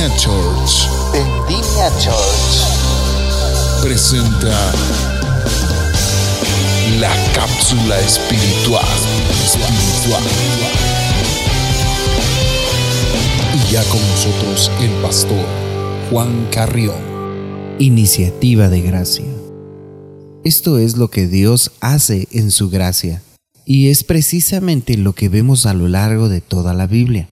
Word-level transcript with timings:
Vendimia 0.00 0.18
Church. 0.18 0.88
Vendimia 1.12 1.90
Church. 1.98 3.82
Presenta 3.82 4.72
la 6.98 7.14
cápsula 7.34 8.00
espiritual. 8.00 8.82
espiritual. 9.44 10.22
Y 13.52 13.72
ya 13.72 13.84
con 13.90 14.00
nosotros 14.00 14.70
el 14.80 14.90
pastor 15.02 15.44
Juan 16.10 16.48
Carrión. 16.50 16.96
Iniciativa 17.78 18.70
de 18.70 18.80
gracia. 18.80 19.26
Esto 20.44 20.78
es 20.78 20.96
lo 20.96 21.10
que 21.10 21.26
Dios 21.26 21.72
hace 21.80 22.26
en 22.30 22.50
su 22.52 22.70
gracia, 22.70 23.20
y 23.66 23.90
es 23.90 24.04
precisamente 24.04 24.96
lo 24.96 25.12
que 25.12 25.28
vemos 25.28 25.66
a 25.66 25.74
lo 25.74 25.88
largo 25.88 26.30
de 26.30 26.40
toda 26.40 26.72
la 26.72 26.86
Biblia. 26.86 27.28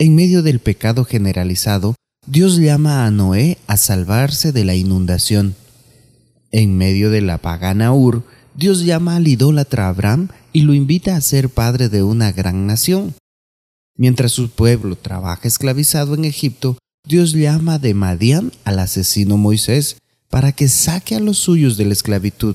En 0.00 0.14
medio 0.14 0.44
del 0.44 0.60
pecado 0.60 1.04
generalizado, 1.04 1.96
Dios 2.24 2.58
llama 2.58 3.04
a 3.04 3.10
Noé 3.10 3.58
a 3.66 3.76
salvarse 3.76 4.52
de 4.52 4.64
la 4.64 4.76
inundación. 4.76 5.56
En 6.52 6.76
medio 6.76 7.10
de 7.10 7.20
la 7.20 7.38
pagana 7.38 7.92
Ur, 7.92 8.22
Dios 8.54 8.84
llama 8.84 9.16
al 9.16 9.26
idólatra 9.26 9.88
Abraham 9.88 10.28
y 10.52 10.62
lo 10.62 10.72
invita 10.72 11.16
a 11.16 11.20
ser 11.20 11.48
padre 11.50 11.88
de 11.88 12.04
una 12.04 12.30
gran 12.30 12.64
nación. 12.64 13.14
Mientras 13.96 14.30
su 14.30 14.50
pueblo 14.50 14.94
trabaja 14.94 15.48
esclavizado 15.48 16.14
en 16.14 16.24
Egipto, 16.24 16.78
Dios 17.04 17.32
llama 17.32 17.80
de 17.80 17.94
Madián 17.94 18.52
al 18.62 18.78
asesino 18.78 19.36
Moisés 19.36 19.96
para 20.30 20.52
que 20.52 20.68
saque 20.68 21.16
a 21.16 21.20
los 21.20 21.38
suyos 21.38 21.76
de 21.76 21.86
la 21.86 21.94
esclavitud. 21.94 22.54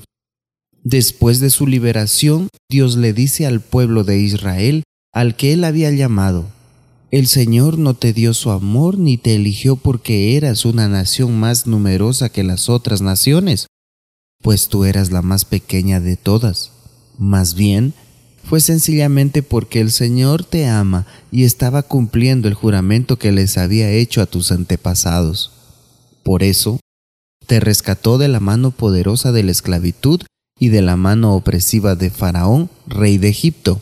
Después 0.82 1.40
de 1.40 1.50
su 1.50 1.66
liberación, 1.66 2.48
Dios 2.70 2.96
le 2.96 3.12
dice 3.12 3.46
al 3.46 3.60
pueblo 3.60 4.02
de 4.02 4.18
Israel, 4.18 4.82
al 5.12 5.36
que 5.36 5.52
él 5.52 5.64
había 5.64 5.90
llamado, 5.90 6.53
el 7.14 7.28
Señor 7.28 7.78
no 7.78 7.94
te 7.94 8.12
dio 8.12 8.34
su 8.34 8.50
amor 8.50 8.98
ni 8.98 9.18
te 9.18 9.36
eligió 9.36 9.76
porque 9.76 10.36
eras 10.36 10.64
una 10.64 10.88
nación 10.88 11.38
más 11.38 11.64
numerosa 11.64 12.28
que 12.28 12.42
las 12.42 12.68
otras 12.68 13.02
naciones, 13.02 13.68
pues 14.42 14.66
tú 14.66 14.84
eras 14.84 15.12
la 15.12 15.22
más 15.22 15.44
pequeña 15.44 16.00
de 16.00 16.16
todas. 16.16 16.72
Más 17.16 17.54
bien, 17.54 17.94
fue 18.42 18.58
sencillamente 18.60 19.44
porque 19.44 19.80
el 19.80 19.92
Señor 19.92 20.42
te 20.42 20.66
ama 20.66 21.06
y 21.30 21.44
estaba 21.44 21.84
cumpliendo 21.84 22.48
el 22.48 22.54
juramento 22.54 23.16
que 23.16 23.30
les 23.30 23.58
había 23.58 23.92
hecho 23.92 24.20
a 24.20 24.26
tus 24.26 24.50
antepasados. 24.50 25.52
Por 26.24 26.42
eso, 26.42 26.80
te 27.46 27.60
rescató 27.60 28.18
de 28.18 28.26
la 28.26 28.40
mano 28.40 28.72
poderosa 28.72 29.30
de 29.30 29.44
la 29.44 29.52
esclavitud 29.52 30.22
y 30.58 30.70
de 30.70 30.82
la 30.82 30.96
mano 30.96 31.36
opresiva 31.36 31.94
de 31.94 32.10
Faraón, 32.10 32.70
rey 32.88 33.18
de 33.18 33.28
Egipto 33.28 33.80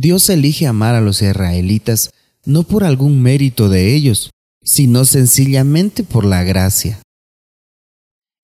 Dios 0.00 0.30
elige 0.30 0.66
amar 0.66 0.94
a 0.94 1.02
los 1.02 1.20
israelitas 1.20 2.10
no 2.46 2.62
por 2.62 2.84
algún 2.84 3.20
mérito 3.20 3.68
de 3.68 3.94
ellos, 3.94 4.30
sino 4.64 5.04
sencillamente 5.04 6.04
por 6.04 6.24
la 6.24 6.42
gracia. 6.42 7.02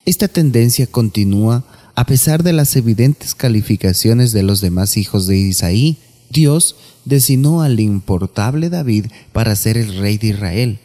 Esta 0.04 0.28
tendencia 0.28 0.86
continúa 0.86 1.64
a 1.94 2.04
pesar 2.04 2.42
de 2.42 2.52
las 2.52 2.76
evidentes 2.76 3.34
calificaciones 3.34 4.32
de 4.32 4.42
los 4.42 4.60
demás 4.60 4.98
hijos 4.98 5.26
de 5.26 5.38
Isaí. 5.38 5.96
Dios 6.28 6.76
designó 7.06 7.62
al 7.62 7.80
importable 7.80 8.68
David 8.68 9.06
para 9.32 9.56
ser 9.56 9.78
el 9.78 9.96
rey 9.96 10.18
de 10.18 10.26
Israel. 10.26 10.78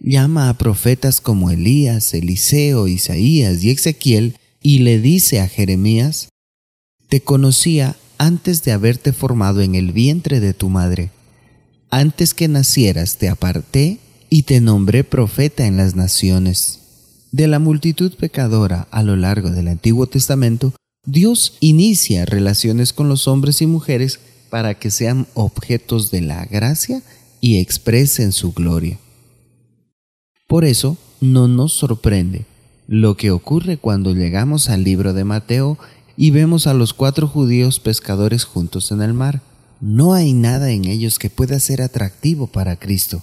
Llama 0.00 0.48
a 0.48 0.58
profetas 0.58 1.20
como 1.20 1.52
Elías, 1.52 2.12
Eliseo, 2.14 2.88
Isaías 2.88 3.62
y 3.62 3.70
Ezequiel 3.70 4.34
y 4.60 4.80
le 4.80 4.98
dice 4.98 5.38
a 5.38 5.46
Jeremías, 5.46 6.30
Te 7.08 7.20
conocía 7.20 7.94
antes 8.18 8.62
de 8.62 8.72
haberte 8.72 9.12
formado 9.12 9.60
en 9.60 9.74
el 9.74 9.92
vientre 9.92 10.40
de 10.40 10.54
tu 10.54 10.68
madre. 10.68 11.10
Antes 11.90 12.34
que 12.34 12.48
nacieras 12.48 13.16
te 13.16 13.28
aparté 13.28 13.98
y 14.28 14.42
te 14.42 14.60
nombré 14.60 15.04
profeta 15.04 15.66
en 15.66 15.76
las 15.76 15.94
naciones. 15.94 16.80
De 17.32 17.46
la 17.46 17.58
multitud 17.58 18.14
pecadora 18.14 18.88
a 18.90 19.02
lo 19.02 19.16
largo 19.16 19.50
del 19.50 19.68
Antiguo 19.68 20.06
Testamento, 20.06 20.72
Dios 21.04 21.56
inicia 21.60 22.24
relaciones 22.24 22.92
con 22.92 23.08
los 23.08 23.28
hombres 23.28 23.62
y 23.62 23.66
mujeres 23.66 24.18
para 24.50 24.74
que 24.74 24.90
sean 24.90 25.26
objetos 25.34 26.10
de 26.10 26.22
la 26.22 26.44
gracia 26.46 27.02
y 27.40 27.58
expresen 27.58 28.32
su 28.32 28.52
gloria. 28.52 28.98
Por 30.48 30.64
eso, 30.64 30.96
no 31.20 31.48
nos 31.48 31.72
sorprende 31.72 32.46
lo 32.88 33.16
que 33.16 33.30
ocurre 33.30 33.78
cuando 33.78 34.14
llegamos 34.14 34.68
al 34.68 34.84
libro 34.84 35.12
de 35.12 35.24
Mateo 35.24 35.78
y 36.16 36.30
vemos 36.30 36.66
a 36.66 36.74
los 36.74 36.94
cuatro 36.94 37.28
judíos 37.28 37.80
pescadores 37.80 38.44
juntos 38.44 38.90
en 38.90 39.02
el 39.02 39.12
mar. 39.12 39.42
No 39.80 40.14
hay 40.14 40.32
nada 40.32 40.70
en 40.70 40.86
ellos 40.86 41.18
que 41.18 41.30
pueda 41.30 41.60
ser 41.60 41.82
atractivo 41.82 42.46
para 42.46 42.76
Cristo. 42.76 43.22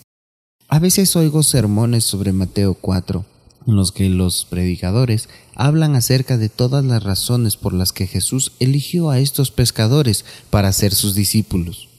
A 0.67 0.79
veces 0.79 1.15
oigo 1.15 1.43
sermones 1.43 2.03
sobre 2.03 2.31
Mateo 2.31 2.75
4, 2.75 3.25
en 3.67 3.75
los 3.75 3.91
que 3.91 4.09
los 4.09 4.45
predicadores 4.45 5.29
hablan 5.55 5.95
acerca 5.95 6.37
de 6.37 6.49
todas 6.49 6.85
las 6.85 7.03
razones 7.03 7.57
por 7.57 7.73
las 7.73 7.91
que 7.91 8.07
Jesús 8.07 8.53
eligió 8.59 9.09
a 9.09 9.19
estos 9.19 9.51
pescadores 9.51 10.25
para 10.49 10.71
ser 10.73 10.93
sus 10.93 11.15
discípulos. 11.15 11.89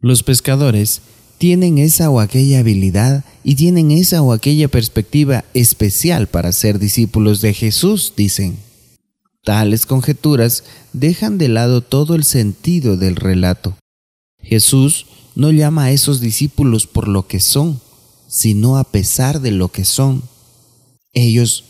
Los 0.00 0.22
pescadores 0.22 1.00
tienen 1.38 1.78
esa 1.78 2.10
o 2.10 2.20
aquella 2.20 2.60
habilidad 2.60 3.24
y 3.42 3.56
tienen 3.56 3.90
esa 3.90 4.22
o 4.22 4.32
aquella 4.32 4.68
perspectiva 4.68 5.44
especial 5.54 6.26
para 6.26 6.52
ser 6.52 6.78
discípulos 6.78 7.40
de 7.40 7.54
Jesús, 7.54 8.12
dicen. 8.16 8.63
Tales 9.44 9.84
conjeturas 9.84 10.64
dejan 10.94 11.36
de 11.36 11.48
lado 11.48 11.82
todo 11.82 12.14
el 12.14 12.24
sentido 12.24 12.96
del 12.96 13.14
relato. 13.14 13.76
Jesús 14.42 15.06
no 15.34 15.50
llama 15.50 15.84
a 15.84 15.90
esos 15.90 16.20
discípulos 16.20 16.86
por 16.86 17.08
lo 17.08 17.26
que 17.26 17.40
son, 17.40 17.80
sino 18.26 18.78
a 18.78 18.84
pesar 18.84 19.42
de 19.42 19.50
lo 19.50 19.68
que 19.68 19.84
son. 19.84 20.22
Ellos 21.12 21.64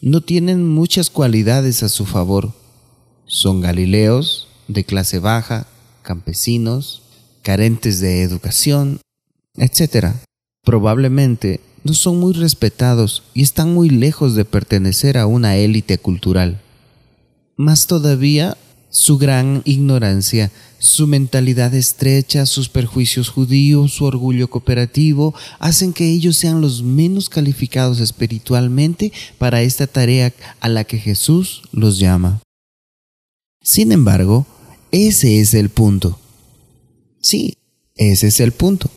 no 0.00 0.22
tienen 0.22 0.66
muchas 0.66 1.10
cualidades 1.10 1.82
a 1.82 1.90
su 1.90 2.06
favor. 2.06 2.54
Son 3.26 3.60
galileos, 3.60 4.48
de 4.66 4.84
clase 4.84 5.18
baja, 5.18 5.66
campesinos, 6.02 7.02
carentes 7.42 8.00
de 8.00 8.22
educación, 8.22 9.00
etc. 9.56 10.14
Probablemente 10.64 11.60
no 11.84 11.92
son 11.92 12.20
muy 12.20 12.32
respetados 12.32 13.22
y 13.34 13.42
están 13.42 13.74
muy 13.74 13.90
lejos 13.90 14.34
de 14.34 14.46
pertenecer 14.46 15.18
a 15.18 15.26
una 15.26 15.56
élite 15.56 15.98
cultural. 15.98 16.62
Más 17.58 17.88
todavía, 17.88 18.56
su 18.88 19.18
gran 19.18 19.62
ignorancia, 19.64 20.52
su 20.78 21.08
mentalidad 21.08 21.74
estrecha, 21.74 22.46
sus 22.46 22.68
perjuicios 22.68 23.30
judíos, 23.30 23.94
su 23.94 24.04
orgullo 24.04 24.48
cooperativo, 24.48 25.34
hacen 25.58 25.92
que 25.92 26.08
ellos 26.08 26.36
sean 26.36 26.60
los 26.60 26.84
menos 26.84 27.28
calificados 27.28 27.98
espiritualmente 27.98 29.12
para 29.38 29.62
esta 29.62 29.88
tarea 29.88 30.32
a 30.60 30.68
la 30.68 30.84
que 30.84 30.98
Jesús 30.98 31.62
los 31.72 31.98
llama. 31.98 32.40
Sin 33.60 33.90
embargo, 33.90 34.46
ese 34.92 35.40
es 35.40 35.52
el 35.52 35.68
punto. 35.68 36.16
Sí, 37.20 37.54
ese 37.96 38.28
es 38.28 38.38
el 38.38 38.52
punto. 38.52 38.88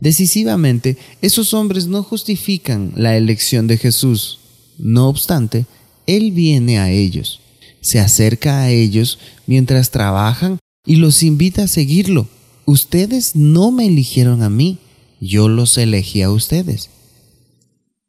Decisivamente, 0.00 0.98
esos 1.22 1.54
hombres 1.54 1.86
no 1.86 2.02
justifican 2.02 2.92
la 2.96 3.16
elección 3.16 3.68
de 3.68 3.78
Jesús. 3.78 4.40
No 4.78 5.08
obstante, 5.08 5.66
él 6.08 6.32
viene 6.32 6.78
a 6.78 6.90
ellos, 6.90 7.40
se 7.82 8.00
acerca 8.00 8.62
a 8.62 8.70
ellos 8.70 9.18
mientras 9.46 9.90
trabajan 9.90 10.58
y 10.86 10.96
los 10.96 11.22
invita 11.22 11.64
a 11.64 11.68
seguirlo. 11.68 12.26
Ustedes 12.64 13.36
no 13.36 13.70
me 13.70 13.86
eligieron 13.86 14.42
a 14.42 14.48
mí, 14.48 14.78
yo 15.20 15.48
los 15.48 15.76
elegí 15.76 16.22
a 16.22 16.30
ustedes. 16.30 16.88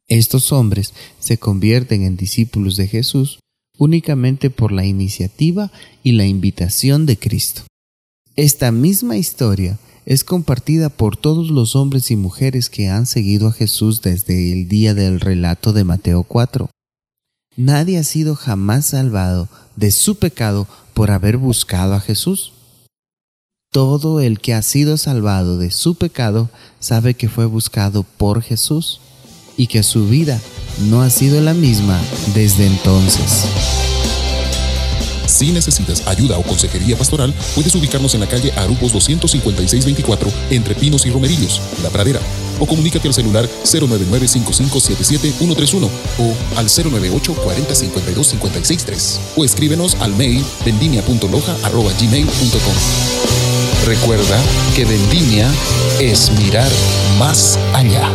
Estos 0.08 0.54
hombres 0.54 0.94
se 1.20 1.38
convierten 1.38 2.04
en 2.04 2.16
discípulos 2.16 2.78
de 2.78 2.88
Jesús 2.88 3.40
únicamente 3.78 4.50
por 4.50 4.72
la 4.72 4.86
iniciativa 4.86 5.72
y 6.02 6.14
la 6.14 6.26
invitación 6.26 7.06
de 7.06 7.18
Cristo. 7.18 7.64
Esta 8.36 8.72
misma 8.72 9.18
historia 9.18 9.78
es 10.06 10.24
compartida 10.24 10.90
por 10.90 11.18
todos 11.18 11.50
los 11.50 11.76
hombres 11.76 12.12
y 12.12 12.16
mujeres 12.16 12.70
que 12.70 12.88
han 12.88 13.06
seguido 13.06 13.48
a 13.48 13.54
Jesús 13.54 14.02
desde 14.02 14.54
el 14.54 14.70
día 14.70 14.94
del 14.94 15.20
relato 15.20 15.74
de 15.74 15.84
Mateo 15.84 16.24
4. 16.24 16.70
Nadie 17.56 17.98
ha 17.98 18.04
sido 18.04 18.36
jamás 18.36 18.86
salvado 18.88 19.50
de 19.76 19.92
su 19.92 20.16
pecado 20.16 20.68
por 20.94 21.12
haber 21.12 21.38
buscado 21.38 21.94
a 21.94 22.00
Jesús. 22.00 22.54
Todo 23.72 24.20
el 24.20 24.40
que 24.40 24.54
ha 24.54 24.62
sido 24.62 24.98
salvado 24.98 25.58
de 25.58 25.72
su 25.72 25.96
pecado 25.96 26.50
sabe 26.80 27.14
que 27.14 27.30
fue 27.30 27.46
buscado 27.46 28.04
por 28.04 28.42
Jesús 28.42 29.00
y 29.58 29.68
que 29.68 29.84
su 29.84 30.08
vida 30.08 30.40
no 30.90 31.02
ha 31.02 31.10
sido 31.10 31.42
la 31.42 31.54
misma 31.54 32.00
desde 32.34 32.66
entonces. 32.66 33.46
Si 35.28 35.52
necesitas 35.52 36.08
ayuda 36.08 36.38
o 36.38 36.44
consejería 36.44 36.98
pastoral, 36.98 37.34
puedes 37.54 37.76
ubicarnos 37.76 38.16
en 38.16 38.22
la 38.22 38.28
calle 38.28 38.52
Arupos 38.54 38.92
25624 38.94 40.32
entre 40.50 40.76
Pinos 40.76 41.06
y 41.06 41.12
Romerillos, 41.12 41.62
La 41.84 41.90
Pradera 41.90 42.20
o 42.60 42.66
comunícate 42.66 43.08
al 43.08 43.14
celular 43.14 43.48
099 43.64 44.28
131 44.28 45.90
o 46.18 46.34
al 46.58 46.66
098 46.66 47.34
40 47.34 47.76
52 47.76 48.28
563 48.28 49.20
o 49.36 49.46
escríbenos 49.46 49.96
al 50.02 50.16
mail 50.16 50.44
vendimia.loja.gmail.com. 50.66 53.30
Recuerda 53.86 54.42
que 54.76 54.86
vendimia 54.86 55.50
es 56.00 56.32
mirar 56.32 56.72
más 57.18 57.58
allá. 57.74 58.10